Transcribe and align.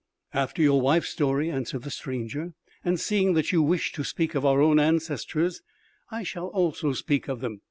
"After 0.33 0.63
your 0.63 0.81
wife's 0.81 1.09
story," 1.09 1.51
answered 1.51 1.83
the 1.83 1.91
stranger, 1.91 2.55
"and 2.83 2.99
seeing 2.99 3.33
that 3.33 3.51
you 3.51 3.61
wish 3.61 3.91
to 3.91 4.03
speak 4.03 4.33
of 4.33 4.43
our 4.43 4.59
own 4.59 4.79
ancestors, 4.79 5.61
I 6.09 6.23
shall 6.23 6.47
also 6.47 6.93
speak 6.93 7.27
of 7.27 7.39
them 7.41 7.59